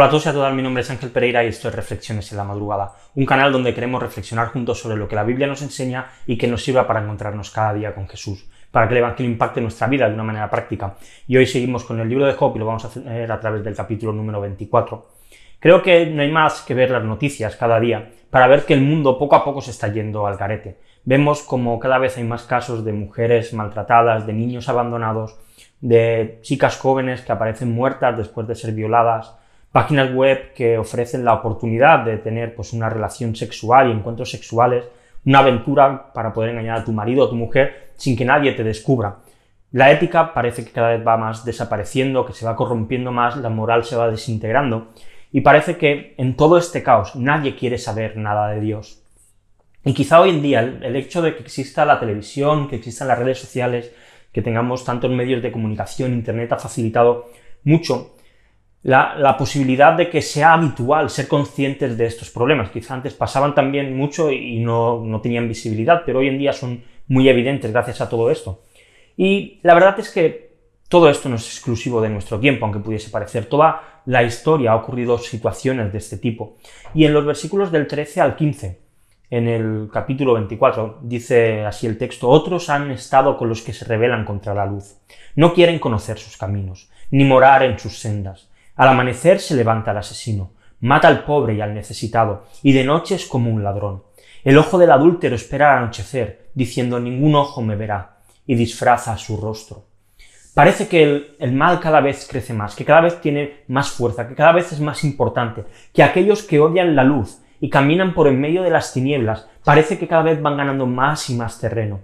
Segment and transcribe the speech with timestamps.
[0.00, 2.32] Hola a todos y a todas, mi nombre es Ángel Pereira y esto es Reflexiones
[2.32, 5.60] en la Madrugada, un canal donde queremos reflexionar juntos sobre lo que la Biblia nos
[5.60, 9.30] enseña y que nos sirva para encontrarnos cada día con Jesús, para que el Evangelio
[9.30, 10.94] impacte nuestra vida de una manera práctica.
[11.28, 13.62] Y hoy seguimos con el libro de Job y lo vamos a hacer a través
[13.62, 15.06] del capítulo número 24.
[15.58, 18.80] Creo que no hay más que ver las noticias cada día para ver que el
[18.80, 20.78] mundo poco a poco se está yendo al garete.
[21.04, 25.36] Vemos como cada vez hay más casos de mujeres maltratadas, de niños abandonados,
[25.82, 29.38] de chicas jóvenes que aparecen muertas después de ser violadas,
[29.72, 34.84] páginas web que ofrecen la oportunidad de tener pues, una relación sexual y encuentros sexuales,
[35.24, 38.64] una aventura para poder engañar a tu marido o tu mujer sin que nadie te
[38.64, 39.18] descubra.
[39.72, 43.50] La ética parece que cada vez va más desapareciendo, que se va corrompiendo más, la
[43.50, 44.88] moral se va desintegrando
[45.30, 49.04] y parece que en todo este caos nadie quiere saber nada de Dios.
[49.84, 53.06] Y quizá hoy en día el, el hecho de que exista la televisión, que existan
[53.06, 53.92] las redes sociales,
[54.32, 57.30] que tengamos tantos medios de comunicación, Internet ha facilitado
[57.62, 58.16] mucho
[58.82, 62.70] la, posibilidad de que sea habitual ser conscientes de estos problemas.
[62.70, 66.82] Quizá antes pasaban también mucho y no, no tenían visibilidad, pero hoy en día son
[67.08, 68.62] muy evidentes gracias a todo esto.
[69.16, 70.50] Y la verdad es que
[70.88, 73.46] todo esto no es exclusivo de nuestro tiempo, aunque pudiese parecer.
[73.46, 76.56] Toda la historia ha ocurrido situaciones de este tipo.
[76.94, 78.80] Y en los versículos del 13 al 15,
[79.30, 83.84] en el capítulo 24, dice así el texto, otros han estado con los que se
[83.84, 84.96] rebelan contra la luz.
[85.36, 88.49] No quieren conocer sus caminos, ni morar en sus sendas.
[88.80, 93.14] Al amanecer se levanta el asesino, mata al pobre y al necesitado, y de noche
[93.14, 94.04] es como un ladrón.
[94.42, 99.36] El ojo del adúltero espera al anochecer, diciendo ningún ojo me verá, y disfraza su
[99.36, 99.84] rostro.
[100.54, 104.26] Parece que el, el, mal cada vez crece más, que cada vez tiene más fuerza,
[104.26, 108.28] que cada vez es más importante, que aquellos que odian la luz y caminan por
[108.28, 112.00] en medio de las tinieblas, parece que cada vez van ganando más y más terreno.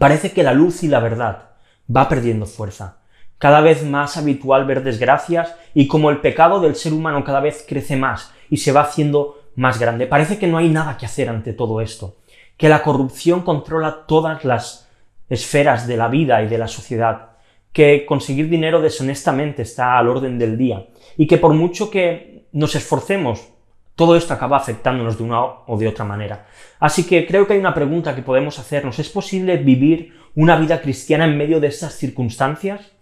[0.00, 1.50] Parece que la luz y la verdad
[1.88, 3.05] va perdiendo fuerza
[3.38, 7.64] cada vez más habitual ver desgracias y como el pecado del ser humano cada vez
[7.68, 10.06] crece más y se va haciendo más grande.
[10.06, 12.16] Parece que no hay nada que hacer ante todo esto,
[12.56, 14.88] que la corrupción controla todas las
[15.28, 17.30] esferas de la vida y de la sociedad,
[17.72, 20.86] que conseguir dinero deshonestamente está al orden del día
[21.16, 23.48] y que por mucho que nos esforcemos,
[23.94, 26.46] todo esto acaba afectándonos de una o de otra manera.
[26.78, 28.98] Así que creo que hay una pregunta que podemos hacernos.
[28.98, 32.95] ¿Es posible vivir una vida cristiana en medio de estas circunstancias?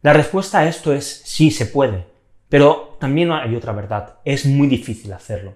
[0.00, 2.04] La respuesta a esto es sí, se puede,
[2.48, 5.54] pero también hay otra verdad, es muy difícil hacerlo.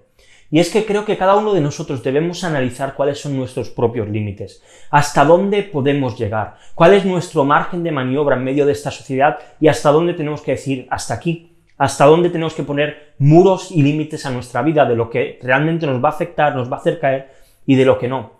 [0.51, 4.09] Y es que creo que cada uno de nosotros debemos analizar cuáles son nuestros propios
[4.09, 4.61] límites,
[4.91, 9.39] hasta dónde podemos llegar, cuál es nuestro margen de maniobra en medio de esta sociedad
[9.61, 13.81] y hasta dónde tenemos que decir hasta aquí, hasta dónde tenemos que poner muros y
[13.81, 16.79] límites a nuestra vida de lo que realmente nos va a afectar, nos va a
[16.81, 17.29] hacer caer
[17.65, 18.33] y de lo que no.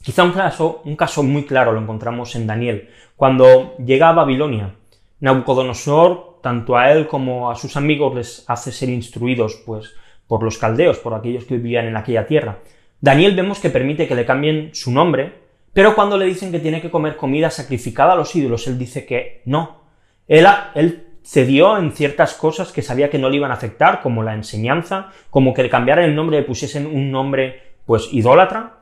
[0.00, 4.74] Quizá un caso, un caso muy claro lo encontramos en Daniel, cuando llega a Babilonia
[5.20, 9.94] Nabucodonosor, tanto a él como a sus amigos, les hace ser instruidos pues,
[10.26, 12.58] por los caldeos, por aquellos que vivían en aquella tierra.
[13.00, 15.32] Daniel vemos que permite que le cambien su nombre,
[15.72, 19.06] pero cuando le dicen que tiene que comer comida sacrificada a los ídolos, él dice
[19.06, 19.82] que no.
[20.26, 24.22] Él, él cedió en ciertas cosas que sabía que no le iban a afectar, como
[24.22, 28.77] la enseñanza, como que le cambiaran el nombre, le pusiesen un nombre pues idólatra,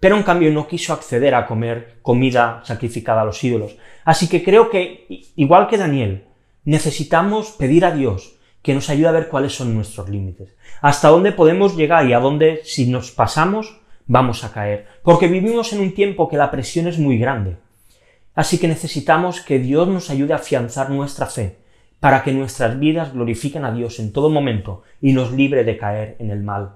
[0.00, 3.76] pero en cambio no quiso acceder a comer comida sacrificada a los ídolos.
[4.04, 6.24] Así que creo que, igual que Daniel,
[6.64, 11.32] necesitamos pedir a Dios que nos ayude a ver cuáles son nuestros límites, hasta dónde
[11.32, 14.86] podemos llegar y a dónde, si nos pasamos, vamos a caer.
[15.02, 17.56] Porque vivimos en un tiempo que la presión es muy grande.
[18.34, 21.56] Así que necesitamos que Dios nos ayude a afianzar nuestra fe,
[22.00, 26.16] para que nuestras vidas glorifiquen a Dios en todo momento y nos libre de caer
[26.20, 26.74] en el mal.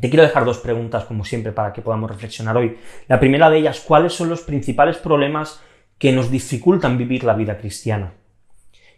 [0.00, 2.76] Te quiero dejar dos preguntas, como siempre, para que podamos reflexionar hoy.
[3.08, 5.62] La primera de ellas, ¿cuáles son los principales problemas
[5.98, 8.12] que nos dificultan vivir la vida cristiana?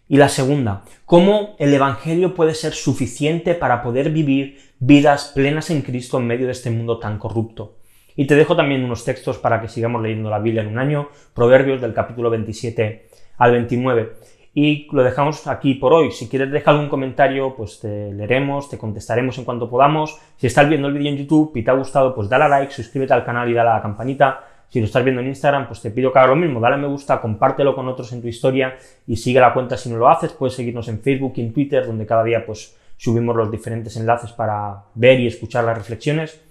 [0.09, 5.83] Y la segunda, ¿cómo el Evangelio puede ser suficiente para poder vivir vidas plenas en
[5.83, 7.77] Cristo en medio de este mundo tan corrupto?
[8.17, 11.09] Y te dejo también unos textos para que sigamos leyendo la Biblia en un año,
[11.33, 13.07] Proverbios del capítulo 27
[13.37, 14.15] al 29
[14.53, 16.11] y lo dejamos aquí por hoy.
[16.11, 20.19] Si quieres dejar algún comentario, pues te leeremos, te contestaremos en cuanto podamos.
[20.37, 22.73] Si estás viendo el vídeo en YouTube y te ha gustado, pues dale a like,
[22.73, 24.43] suscríbete al canal y dale a la campanita.
[24.69, 26.77] Si lo estás viendo en Instagram, pues te pido que haga lo mismo, dale a
[26.77, 28.75] me gusta, compártelo con otros en tu historia
[29.07, 30.31] y sigue la cuenta si no lo haces.
[30.33, 34.31] Puedes seguirnos en Facebook y en Twitter, donde cada día pues subimos los diferentes enlaces
[34.31, 36.48] para ver y escuchar las reflexiones.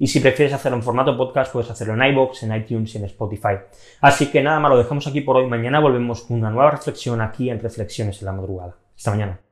[0.00, 3.04] Y si prefieres hacerlo en formato podcast, puedes hacerlo en iBox, en iTunes y en
[3.04, 3.58] Spotify.
[4.00, 5.46] Así que nada más, lo dejamos aquí por hoy.
[5.46, 8.76] Mañana volvemos con una nueva reflexión aquí en Reflexiones en la Madrugada.
[8.96, 9.49] Hasta mañana.